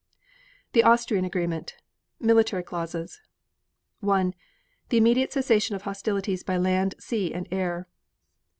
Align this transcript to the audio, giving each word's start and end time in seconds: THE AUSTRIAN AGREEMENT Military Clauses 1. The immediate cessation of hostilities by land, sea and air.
THE 0.71 0.83
AUSTRIAN 0.83 1.25
AGREEMENT 1.25 1.75
Military 2.19 2.63
Clauses 2.63 3.21
1. 3.99 4.33
The 4.89 4.97
immediate 4.97 5.31
cessation 5.31 5.75
of 5.75 5.83
hostilities 5.83 6.41
by 6.41 6.57
land, 6.57 6.95
sea 6.97 7.31
and 7.35 7.47
air. 7.51 7.87